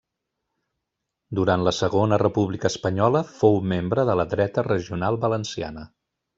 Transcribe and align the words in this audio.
Durant 1.39 1.65
la 1.67 1.73
Segona 1.81 2.19
República 2.23 2.71
Espanyola 2.73 3.23
fou 3.43 3.61
membre 3.75 4.09
de 4.11 4.19
la 4.23 4.29
Dreta 4.35 4.67
Regional 4.73 5.23
Valenciana. 5.29 5.89